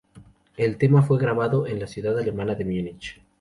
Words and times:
El 0.57 0.79
tema 0.79 1.03
fue 1.03 1.19
grabado 1.19 1.67
en 1.67 1.79
la 1.79 1.85
ciudad 1.85 2.17
alemana 2.17 2.55
de 2.55 2.65
Múnich. 2.65 3.21